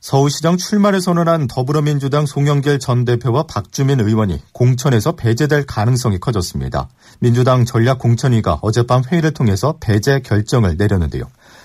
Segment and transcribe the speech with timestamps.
[0.00, 6.88] 서울시장 출마를 선언한 더불어민주당 송영길 전 대표와 박주민 의원이 공천에서 배제될 가능성이 커졌습니다.
[7.18, 11.24] 민주당 전략공천위가 어젯밤 회의를 통해서 배제 결정을 내렸는데요.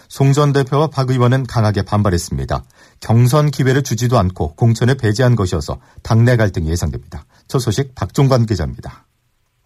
[0.09, 2.65] 송 전 대표와 박 의원은 강하게 반발했습니다.
[2.99, 7.25] 경선 기회를 주지도 않고 공천에 배제한 것이어서 당내 갈등이 예상됩니다.
[7.47, 9.07] 첫 소식 박종관 기자입니다.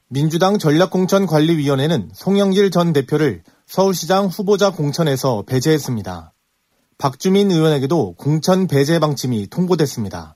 [0.09, 6.33] 민주당 전략공천관리위원회는 송영길 전 대표를 서울시장 후보자 공천에서 배제했습니다.
[6.99, 10.35] 박주민 의원에게도 공천 배제 방침이 통보됐습니다.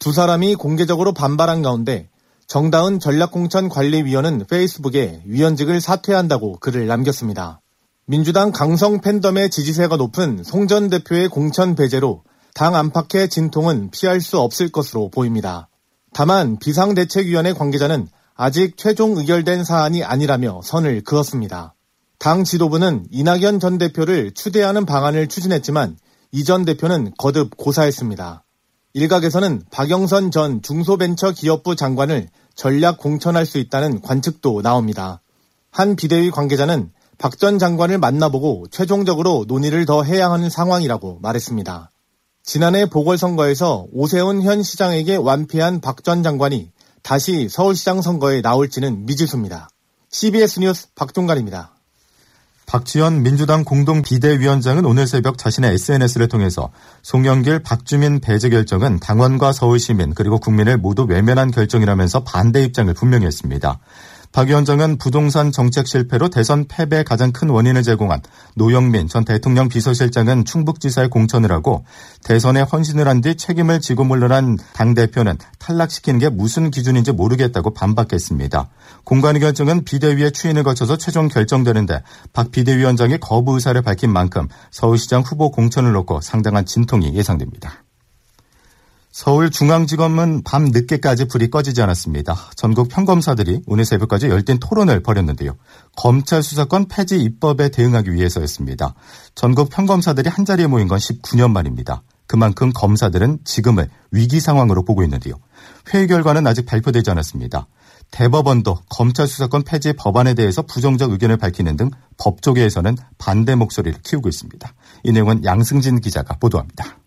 [0.00, 2.08] 두 사람이 공개적으로 반발한 가운데
[2.48, 7.60] 정다은 전략공천관리위원은 페이스북에 위원직을 사퇴한다고 글을 남겼습니다.
[8.04, 14.40] 민주당 강성 팬덤의 지지세가 높은 송 전 대표의 공천 배제로 당 안팎의 진통은 피할 수
[14.40, 15.68] 없을 것으로 보입니다.
[16.12, 21.74] 다만 비상대책위원회 관계자는 아직 최종 의결된 사안이 아니라며 선을 그었습니다.
[22.22, 25.96] 당 지도부는 이낙연 전 대표를 추대하는 방안을 추진했지만
[26.30, 28.44] 이 전 대표는 거듭 고사했습니다.
[28.94, 35.20] 일각에서는 박영선 전 중소벤처기업부 장관을 전략 공천할 수 있다는 관측도 나옵니다.
[35.72, 41.90] 한 비대위 관계자는 박 전 장관을 만나보고 최종적으로 논의를 더 해야 하는 상황이라고 말했습니다.
[42.44, 46.70] 지난해 보궐선거에서 오세훈 현 시장에게 완패한 박 전 장관이
[47.02, 49.70] 다시 서울시장 선거에 나올지는 미지수입니다.
[50.10, 51.71] CBS 뉴스 박종관입니다.
[52.66, 56.70] 박지원 민주당 공동 비대위원장은 오늘 새벽 자신의 SNS를 통해서
[57.02, 63.26] 송영길, 박주민 배제 결정은 당원과 서울 시민 그리고 국민을 모두 외면한 결정이라면서 반대 입장을 분명히
[63.26, 63.78] 했습니다.
[64.32, 68.20] 박 위원장은 부동산 정책 실패로 대선 패배의 가장 큰 원인을 제공한
[68.54, 71.84] 노영민 전 대통령 비서실장은 충북지사에 공천을 하고
[72.24, 78.68] 대선에 헌신을 한 뒤 책임을 지고 물러난 당대표는 탈락시키는 게 무슨 기준인지 모르겠다고 반박했습니다.
[79.04, 82.02] 공관위 결정은 비대위의 추인을 거쳐서 최종 결정되는데
[82.32, 87.84] 박 비대위원장이 거부 의사를 밝힌 만큼 서울시장 후보 공천을 놓고 상당한 진통이 예상됩니다.
[89.12, 92.34] 서울중앙지검은 밤 늦게까지 불이 꺼지지 않았습니다.
[92.56, 95.54] 전국 평검사들이 오늘 새벽까지 열띤 토론을 벌였는데요.
[95.96, 98.94] 검찰 수사권 폐지 입법에 대응하기 위해서였습니다.
[99.34, 102.02] 전국 평검사들이 한자리에 모인 건 19년 만입니다.
[102.26, 105.34] 그만큼 검사들은 지금을 위기 상황으로 보고 있는데요.
[105.92, 107.66] 회의 결과는 아직 발표되지 않았습니다.
[108.10, 114.72] 대법원도 검찰 수사권 폐지 법안에 대해서 부정적 의견을 밝히는 등 법조계에서는 반대 목소리를 키우고 있습니다.
[115.04, 117.01] 이 내용은 양승진 기자가 보도합니다.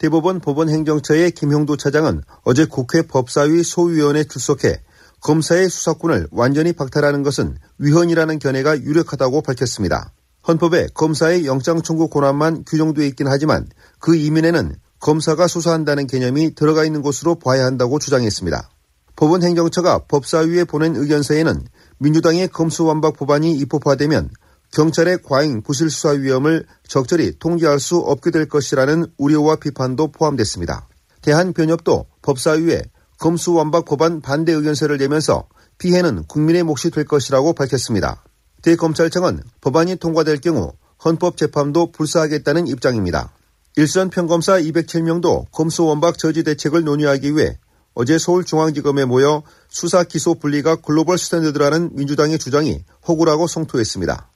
[0.00, 4.80] 대법원 법원행정처의 김형도 차장은 어제 국회 법사위 소위원회 출석해
[5.20, 10.14] 검사의 수사권을 완전히 박탈하는 것은 위헌이라는 견해가 유력하다고 밝혔습니다.
[10.48, 13.68] 헌법에 검사의 영장 청구 권한만 규정돼 있긴 하지만
[13.98, 18.70] 그 이면에는 검사가 수사한다는 개념이 들어가 있는 것으로 봐야 한다고 주장했습니다.
[19.16, 21.66] 법원 행정처가 법사위에 보낸 의견서에는
[21.98, 24.30] 민주당의 검수완박 법안이 입법화되면
[24.72, 30.88] 경찰의 과잉 부실 수사 위험을 적절히 통제할 수 없게 될 것이라는 우려와 비판도 포함됐습니다.
[31.22, 32.82] 대한변협도 법사위에
[33.18, 35.48] 검수완박 법안 반대 의견서를 내면서
[35.78, 38.24] 피해는 국민의 몫이 될 것이라고 밝혔습니다.
[38.62, 40.72] 대검찰청은 법안이 통과될 경우
[41.04, 43.32] 헌법재판도 불사하겠다는 입장입니다.
[43.76, 47.58] 일선 평검사 207명도 검수원박 저지 대책을 논의하기 위해
[47.94, 54.29] 어제 서울중앙지검에 모여 수사 기소 분리가 글로벌 스탠드드라는 민주당의 주장이 허구라고 성토했습니다.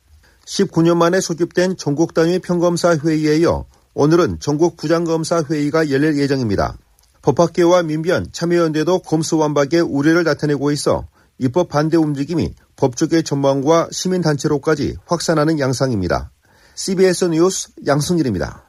[0.47, 6.77] 19년 만에 소집된 전국 단위 평검사 회의에 이어 오늘은 전국 부장검사 회의가 열릴 예정입니다.
[7.23, 11.07] 법학계와 민변, 참여연대도 검수완박의 우려를 나타내고 있어
[11.39, 16.31] 입법 반대 움직임이 법조계 전망과 시민단체로까지 확산하는 양상입니다.
[16.75, 18.65] CBS 뉴스 양승일입니다.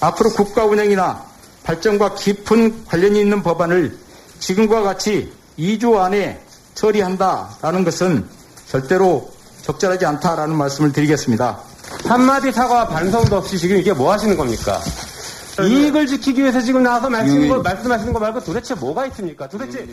[0.00, 1.26] 앞으로 국가 운영이나
[1.64, 3.98] 발전과 깊은 관련이 있는 법안을
[4.38, 6.40] 지금과 같이 2주 안에
[6.74, 8.26] 처리한다라는 것은
[8.66, 9.30] 절대로
[9.62, 11.58] 적절하지 않다라는 말씀을 드리겠습니다.
[12.04, 14.80] 한마디 사과와 반성도 없이 지금 이게 뭐 하시는 겁니까?
[15.60, 19.48] 이익을 지키기 위해서 지금 나와서 말씀하시는 거, 말씀하시는 거 말고 도대체 뭐가 있습니까?
[19.48, 19.86] 도대체.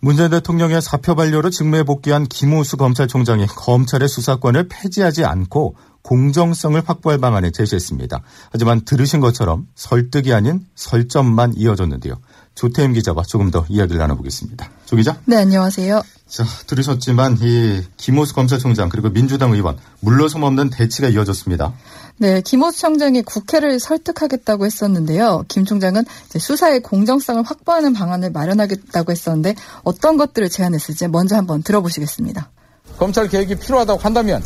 [0.00, 7.52] 문재인 대통령의 사표 반려로 직무에 복귀한 김우수 검찰총장이 검찰의 수사권을 폐지하지 않고 공정성을 확보할 방안을
[7.52, 8.20] 제시했습니다.
[8.50, 12.14] 하지만 들으신 것처럼 설득이 아닌 설점만 이어졌는데요.
[12.54, 14.70] 조태임 기자와 조금 더 이야기를 나눠보겠습니다.
[14.86, 15.16] 조 기자?
[15.24, 16.02] 네, 안녕하세요.
[16.28, 21.72] 자, 들으셨지만 이 김호수 검찰총장 그리고 민주당 의원 물러섬 없는 대치가 이어졌습니다.
[22.18, 25.44] 네, 김호수 총장이 국회를 설득하겠다고 했었는데요.
[25.48, 26.04] 김 총장은
[26.38, 32.50] 수사의 공정성을 확보하는 방안을 마련하겠다고 했었는데 어떤 것들을 제안했을지 먼저 한번 들어보시겠습니다.
[32.98, 34.42] 검찰 개혁이 필요하다고 한다면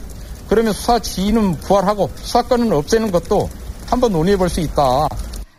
[0.49, 3.51] 그러면 수사 지휘는 부활하고 수사권은 없애는 것도
[3.87, 5.09] 한번 논의해 볼 수 있다.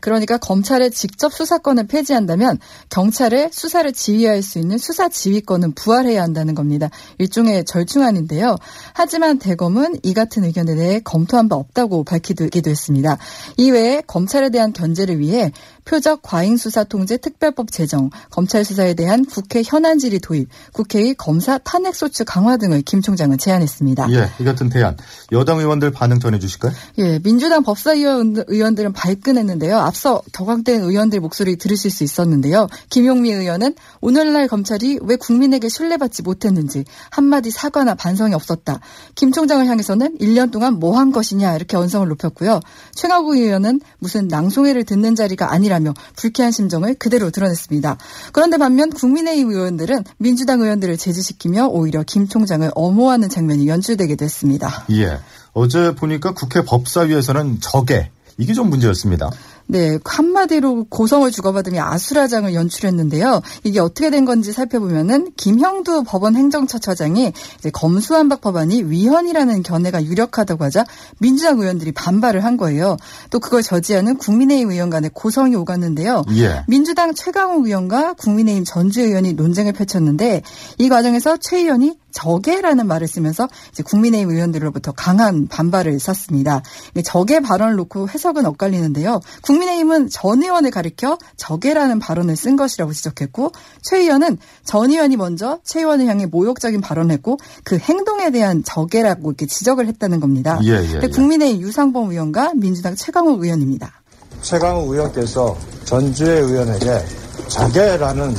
[0.07, 2.59] 그러니까 검찰의 직접 수사권을 폐지한다면
[2.89, 6.89] 경찰의 수사를 지휘할 수 있는 수사 지휘권은 부활해야 한다는 겁니다.
[7.17, 8.55] 일종의 절충안인데요.
[8.93, 13.17] 하지만 대검은 이 같은 의견에 대해 검토한 바 없다고 밝히기도 했습니다.
[13.57, 15.51] 이외에 검찰에 대한 견제를 위해
[15.83, 21.57] 표적 과잉 수사 통제 특별법 제정, 검찰 수사에 대한 국회 현안 질의 도입, 국회의 검사
[21.57, 24.07] 탄핵 소추 강화 등을 김 총장은 제안했습니다.
[24.11, 24.95] 예, 이 같은 대안
[25.33, 26.71] 여당 의원들 반응 전해 주실까요?
[26.99, 29.77] 예, 민주당 법사위원 의원들은 발끈했는데요.
[29.77, 32.67] 앞서 격앙된 의원들 목소리 들으실 수 있었는데요.
[32.89, 38.79] 김용미 의원은 오늘날 검찰이 왜 국민에게 신뢰받지 못했는지 한마디 사과나 반성이 없었다.
[39.15, 42.59] 김 총장을 향해서는 1년 동안 뭐 한 것이냐 이렇게 언성을 높였고요.
[42.93, 47.97] 최강욱 의원은 무슨 낭송회를 듣는 자리가 아니라며 불쾌한 심정을 그대로 드러냈습니다.
[48.33, 54.85] 그런데 반면 국민의힘 의원들은 민주당 의원들을 제지시키며 오히려 김 총장을 엄호하는 장면이 연출되기도 했습니다.
[54.91, 55.19] 예.
[55.53, 59.31] 어제 보니까 국회 법사위에서는 저게 이게 좀 문제였습니다.
[59.67, 63.41] 네, 한마디로 고성을 주고받으며 아수라장을 연출했는데요.
[63.63, 70.63] 이게 어떻게 된 건지 살펴보면은 김형두 법원 행정처 처장이 이제 검수한박 법안이 위헌이라는 견해가 유력하다고
[70.63, 70.85] 하자
[71.19, 72.97] 민주당 의원들이 반발을 한 거예요.
[73.29, 76.23] 또 그걸 저지하는 국민의힘 의원 간의 고성이 오갔는데요.
[76.37, 76.63] 예.
[76.67, 80.43] 민주당 최강욱 의원과 국민의힘 전주 의원이 논쟁을 펼쳤는데
[80.77, 86.63] 이 과정에서 최 의원이 적개라는 말을 쓰면서 이제 국민의힘 의원들로부터 강한 반발을 샀습니다.
[87.03, 89.19] 적개 발언을 놓고 해석은 엇갈리는데요.
[89.41, 93.51] 국 민의힘은 전 의원을 가리켜 적개라는 발언을 쓴 것이라고 지적했고
[93.81, 99.31] 최 의원은 전 의원이 먼저 최 의원을 향해 모욕적인 발언을 했고 그 행동에 대한 적개라고
[99.31, 100.59] 이렇게 지적을 했다는 겁니다.
[100.63, 101.07] 예, 예, 예.
[101.07, 104.01] 국민의힘 유상범 의원과 민주당 최강욱 의원입니다.
[104.41, 107.03] 최강욱 의원께서 전주의 의원에게
[107.47, 108.35] 적개라는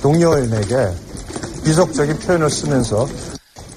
[0.00, 0.92] 동료 의원에게
[1.64, 3.08] 비속적인 표현을 쓰면서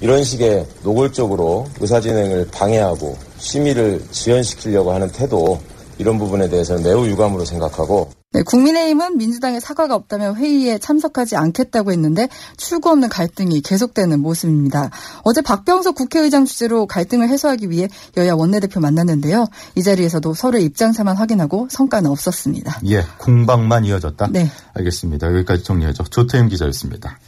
[0.00, 5.60] 이런 식의 노골적으로 의사진행을 방해하고 심의를 지연시키려고 하는 태도
[5.98, 12.28] 이런 부분에 대해서는 매우 유감으로 생각하고 네, 국민의힘은 민주당의 사과가 없다면 회의에 참석하지 않겠다고 했는데
[12.58, 14.90] 출구 없는 갈등이 계속되는 모습입니다.
[15.22, 17.88] 어제 박병석 국회의장 주재로 갈등을 해소하기 위해
[18.18, 19.46] 여야 원내대표 만났는데요.
[19.74, 22.80] 이 자리에서도 서로의 입장사만 확인하고 성과는 없었습니다.
[22.88, 24.28] 예, 공방만 이어졌다?
[24.30, 24.50] 네.
[24.74, 25.28] 알겠습니다.
[25.28, 26.04] 여기까지 정리하죠.
[26.04, 27.18] 조태임 기자였습니다.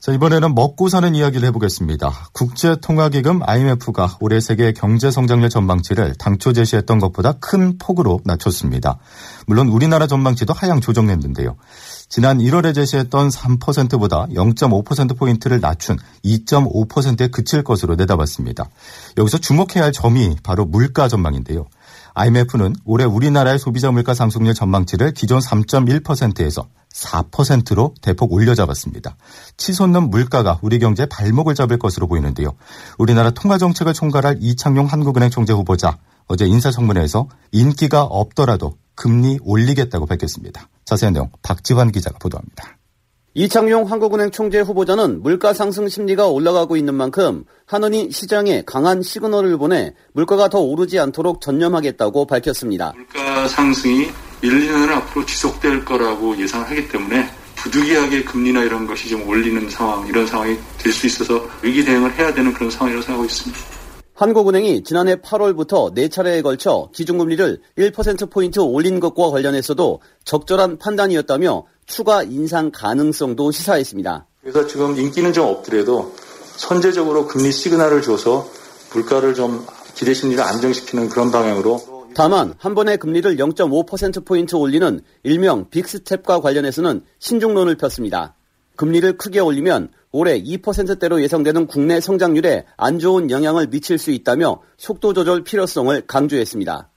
[0.00, 2.30] 자, 이번에는 먹고 사는 이야기를 해보겠습니다.
[2.32, 8.98] 국제통화기금 IMF가 올해 세계 경제 성장률 전망치를 당초 제시했던 것보다 큰 폭으로 낮췄습니다.
[9.46, 11.54] 물론 우리나라 전망치도 하향 조정했는데요.
[12.08, 18.70] 지난 1월에 제시했던 3%보다 0.5%포인트를 낮춘 2.5%에 그칠 것으로 내다봤습니다.
[19.18, 21.66] 여기서 주목해야 할 점이 바로 물가 전망인데요.
[22.14, 29.16] IMF는 올해 우리나라의 소비자 물가 상승률 전망치를 기존 3.1%에서 4%로 대폭 올려잡았습니다.
[29.56, 32.54] 치솟는 물가가 우리 경제에 발목을 잡을 것으로 보이는데요.
[32.98, 40.68] 우리나라 통화정책을 총괄할 이창용 한국은행 총재 후보자 어제 인사청문회에서 인기가 없더라도 금리 올리겠다고 밝혔습니다.
[40.84, 42.79] 자세한 내용 박지환 기자가 보도합니다.
[43.34, 49.94] 이창용 한국은행 총재 후보자는 물가 상승 심리가 올라가고 있는 만큼 한원이 시장에 강한 시그널을 보내
[50.12, 52.92] 물가가 더 오르지 않도록 전념하겠다고 밝혔습니다.
[52.96, 54.08] 물가 상승이
[54.42, 60.26] 1, 2년은 앞으로 지속될 거라고 예상하기 때문에 부득이하게 금리나 이런 것이 좀 올리는 상황, 이런
[60.26, 63.58] 상황이 될 수 있어서 위기 대응을 해야 되는 그런 상황이라고 생각하고 있습니다.
[64.14, 73.50] 한국은행이 지난해 8월부터 4차례에 걸쳐 기준금리를 1%포인트 올린 것과 관련해서도 적절한 판단이었다며 추가 인상 가능성도
[73.50, 74.26] 시사했습니다.
[74.42, 76.14] 그래서 지금 인기는 좀 없더라도
[76.56, 78.48] 선제적으로 금리 시그널을 줘서
[78.94, 86.40] 물가를 좀 기대 심리를 안정시키는 그런 방향으로 다만 한 번에 금리를 0.5%포인트 올리는 일명 빅스텝과
[86.40, 88.34] 관련해서는 신중론을 폈습니다.
[88.76, 95.12] 금리를 크게 올리면 올해 2%대로 예상되는 국내 성장률에 안 좋은 영향을 미칠 수 있다며 속도
[95.12, 96.89] 조절 필요성을 강조했습니다.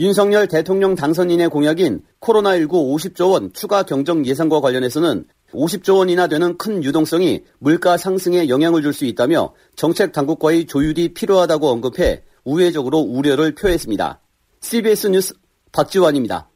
[0.00, 6.82] 윤석열 대통령 당선인의 공약인 코로나19 50조 원 추가 경정 예산과 관련해서는 50조 원이나 되는 큰
[6.82, 14.22] 유동성이 물가 상승에 영향을 줄 수 있다며 정책 당국과의 조율이 필요하다고 언급해 우회적으로 우려를 표했습니다.
[14.62, 15.34] CBS 뉴스
[15.70, 16.48] 박지원입니다.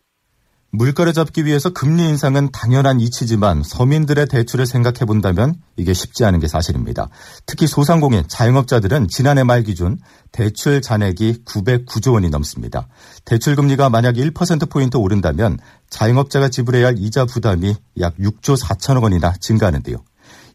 [0.75, 6.49] 물가를 잡기 위해서 금리 인상은 당연한 이치지만 서민들의 대출을 생각해 본다면 이게 쉽지 않은 게
[6.49, 7.11] 사실입니다.
[7.47, 9.99] 특히 소상공인, 자영업자들은 지난해 말 기준
[10.33, 12.89] 대출 잔액이 909조 원이 넘습니다.
[13.25, 15.59] 대출 금리가 만약 1%포인트 오른다면
[15.91, 19.99] 자영업자가 지불해야 할 이자 부담이 약 6조 4천억 원이나 증가하는데요.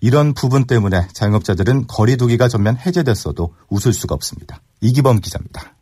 [0.02, 4.62] 이런 부분 때문에 자영업자들은 거리두기가 전면 해제됐어도 웃을 수가 없습니다.
[4.82, 5.76] 이기범 기자입니다.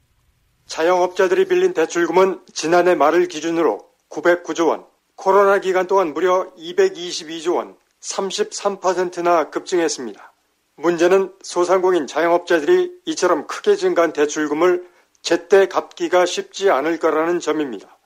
[0.68, 3.88] 자영업자들이 빌린 대출금은 지난해 말을 기준으로
[4.18, 10.34] 909조 원, 코로나 기간 동안 무려 222조 원, 33%나 급증했습니다.
[10.76, 14.88] 문제는 소상공인 자영업자들이 이처럼 크게 증가한 대출금을
[15.22, 17.98] 제때 갚기가 쉽지 않을 거라는 점입니다.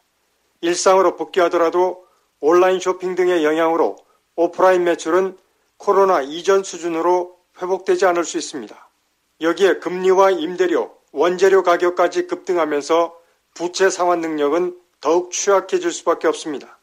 [0.62, 2.06] 일상으로 복귀하더라도
[2.40, 3.98] 온라인 쇼핑 등의 영향으로
[4.36, 5.38] 오프라인 매출은
[5.78, 8.90] 코로나 이전 수준으로 회복되지 않을 수 있습니다.
[9.42, 13.16] 여기에 금리와 임대료, 원재료 가격까지 급등하면서
[13.54, 16.80] 부채 상환 능력은 더욱 취약해질 수밖에 없습니다.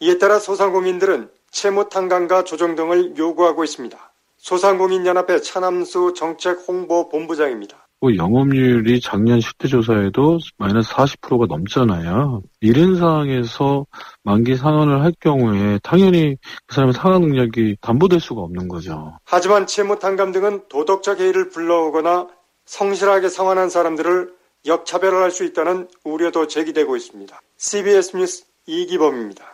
[0.00, 4.12] 이에 따라 소상공인들은 채무 탕감과 조정 등을 요구하고 있습니다.
[4.36, 7.82] 소상공인연합회 차남수 정책홍보본부장입니다.
[8.00, 12.42] 뭐 영업률이 작년 10대 조사에도 마이너스 40%가 넘잖아요.
[12.60, 13.86] 이런 상황에서
[14.24, 16.36] 만기 상환을 할 경우에 당연히
[16.66, 19.16] 그 사람의 상환 능력이 담보될 수가 없는 거죠.
[19.24, 22.26] 하지만 채무 탕감 등은 도덕적 해이를 불러오거나
[22.66, 24.32] 성실하게 상환한 사람들을
[24.66, 27.40] 역차별할 수 있다는 우려도 제기되고 있습니다.
[27.56, 29.52] CBS 뉴스 이기범입니다.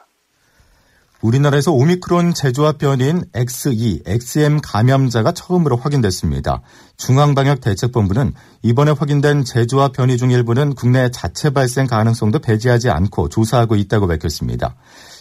[1.21, 6.63] 우리나라에서 오미크론 제조합 변이인 XE, XM 감염자가 처음으로 확인됐습니다.
[6.97, 14.07] 중앙방역대책본부는 이번에 확인된 제조합 변이 중 일부는 국내 자체 발생 가능성도 배제하지 않고 조사하고 있다고
[14.07, 14.77] 밝혔습니다.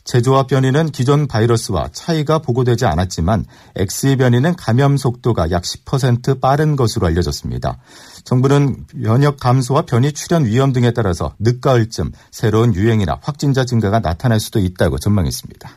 [0.08, 3.46] 제조합 변이는 기존 바이러스와 차이가 보고되지 않았지만
[3.76, 7.78] XE 변이는 감염 속도가 약 10% 빠른 것으로 알려졌습니다.
[8.24, 14.60] 정부는 면역 감소와 변이 출현 위험 등에 따라서 늦가을쯤 새로운 유행이나 확진자 증가가 나타날 수도
[14.60, 15.70] 있다고 전망했습니다.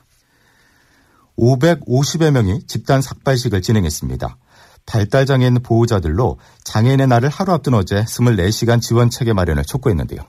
[1.37, 4.37] 550여 명이 집단 삭발식을 진행했습니다.
[4.87, 10.21] 발달장애인 보호자들로 장애인의 날을 하루 앞둔 어제 24시간 지원 체계 마련을 촉구했는데요.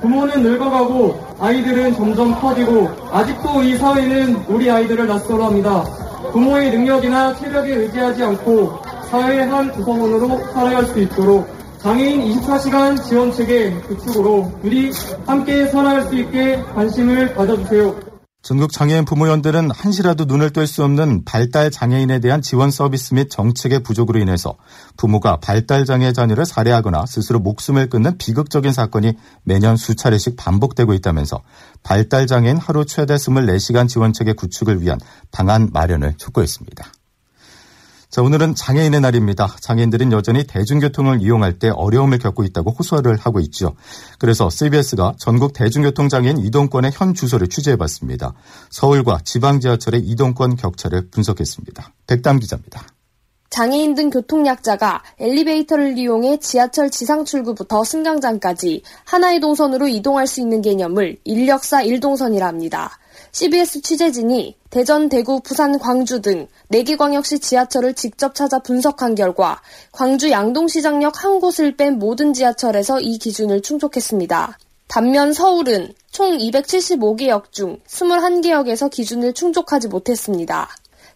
[0.00, 5.84] 부모는 늙어가고 아이들은 점점 커지고 아직도 이 사회는 우리 아이들을 낯설어 합니다.
[6.32, 8.78] 부모의 능력이나 체력에 의지하지 않고
[9.10, 11.48] 사회의 한 구성원으로 살아갈 수 있도록
[11.78, 14.90] 장애인 24시간 지원 체계 구축으로 우리
[15.24, 18.15] 함께 살아갈 수 있게 관심을 가져주세요.
[18.46, 23.82] 전국 장애인 부모연대는 한시라도 눈을 뗄 수 없는 발달 장애인에 대한 지원 서비스 및 정책의
[23.82, 24.54] 부족으로 인해서
[24.96, 31.42] 부모가 발달 장애 자녀를 살해하거나 스스로 목숨을 끊는 비극적인 사건이 매년 수차례씩 반복되고 있다면서
[31.82, 35.00] 발달 장애인 하루 최대 24시간 지원 체계 구축을 위한
[35.32, 36.92] 방안 마련을 촉구했습니다.
[38.16, 39.56] 자, 오늘은 장애인의 날입니다.
[39.60, 43.74] 장애인들은 여전히 대중교통을 이용할 때 어려움을 겪고 있다고 호소를 하고 있죠.
[44.18, 48.32] 그래서 CBS가 전국 대중교통 장애인 이동권의 현 주소를 취재해봤습니다.
[48.70, 51.92] 서울과 지방 지하철의 이동권 격차를 분석했습니다.
[52.06, 52.86] 백담 기자입니다.
[53.50, 61.18] 장애인 등 교통약자가 엘리베이터를 이용해 지하철 지상 출구부터 승강장까지 하나의 동선으로 이동할 수 있는 개념을
[61.24, 62.98] 인력사 1동선이라 합니다.
[63.36, 69.60] CBS 취재진이 대전, 대구, 부산, 광주 등 4개 광역시 지하철을 직접 찾아 분석한 결과
[69.92, 74.56] 광주 양동시장역 한 곳을 뺀 모든 지하철에서 이 기준을 충족했습니다.
[74.88, 80.70] 반면 서울은 총 275개 역 중 21개 역에서 기준을 충족하지 못했습니다.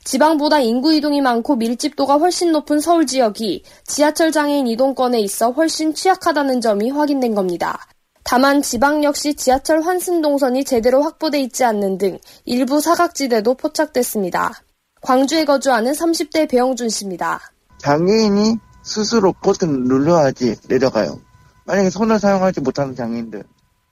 [0.04, 6.60] 지방보다 인구 이동이 많고 밀집도가 훨씬 높은 서울 지역이 지하철 장애인 이동권에 있어 훨씬 취약하다는
[6.60, 7.86] 점이 확인된 겁니다.
[8.30, 14.52] 다만 지방 역시 지하철 환승 동선이 제대로 확보돼 있지 않는 등 일부 사각지대도 포착됐습니다.
[15.00, 17.40] 광주에 거주하는 30대 배영준 씨입니다.
[17.78, 21.18] 장애인이 스스로 버튼을 눌러야지 내려가요.
[21.66, 23.42] 만약에 손을 사용하지 못하는 장애인들.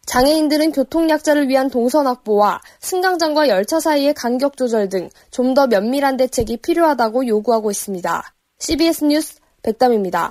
[0.07, 6.59] 장애인들은 교통약자를 위한 동선 확보와 승강장과 열차 사이의 간격 조절 등 좀 더 면밀한 대책이
[6.59, 8.23] 필요하다고 요구하고 있습니다.
[8.61, 10.31] CBS 뉴스 백담입니다.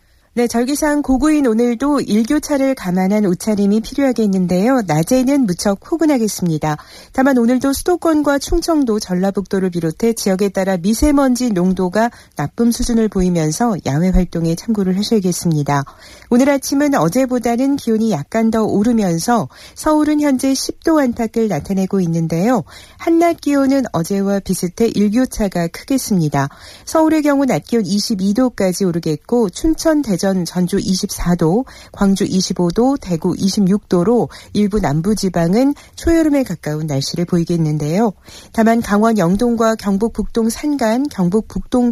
[0.33, 4.83] 네, 절기상 고구인 오늘도 일교차를 감안한 옷차림이 필요하겠는데요.
[4.87, 6.77] 낮에는 무척 포근하겠습니다.
[7.11, 14.55] 다만 오늘도 수도권과 충청도, 전라북도를 비롯해 지역에 따라 미세먼지 농도가 나쁨 수준을 보이면서 야외 활동에
[14.55, 15.83] 참고를 하셔야겠습니다.
[16.29, 22.63] 오늘 아침은 어제보다는 기온이 약간 더 오르면서 서울은 현재 10도 안팎을 나타내고 있는데요.
[22.97, 26.47] 한낮 기온은 어제와 비슷해 일교차가 크겠습니다.
[26.85, 34.29] 서울의 경우 낮 기온 22도까지 오르겠고 춘천, 대전, 대전, 전주 24도, 광주 25도, 대구 26도로
[34.53, 38.13] 일부 남부 지방은 초여름에 가까운 날씨를 보이겠는데요.
[38.53, 41.91] 다만 강원 영동과 경북 북동 산간, 경북 북동 어,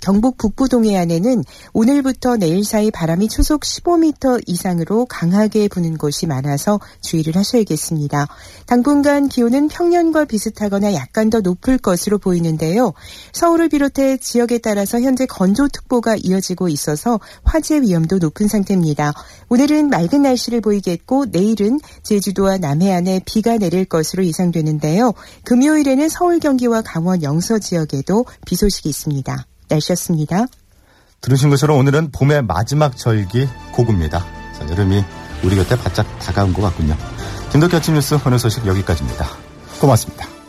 [0.00, 7.36] 경북 북부 동해안에는 오늘부터 내일 사이 바람이 초속 15m 이상으로 강하게 부는 곳이 많아서 주의를
[7.36, 8.28] 하셔야겠습니다.
[8.66, 12.92] 당분간 기온은 평년과 비슷하거나 약간 더 높을 것으로 보이는데요.
[13.32, 19.12] 서울을 비롯해 지역에 따라서 현재 건조특보가 이어지고 있어서 화재 위험도 높은 상태입니다.
[19.48, 25.12] 오늘은 맑은 날씨를 보이겠고 내일은 제주도와 남해안에 비가 내릴 것으로 예상되는데요.
[25.44, 29.49] 금요일에는 서울 경기와 강원 영서 지역에도 비 소식이 있습니다.
[29.70, 30.46] 날씨였습니다.
[31.20, 34.20] 들으신 것처럼 오늘은 봄의 마지막 절기 고구입니다.
[34.58, 35.04] 자, 여름이
[35.44, 36.96] 우리 곁에 바짝 다가온 것 같군요.
[37.52, 39.26] 김덕기 아침 뉴스 오늘 소식 여기까지입니다.
[39.80, 40.39] 고맙습니다.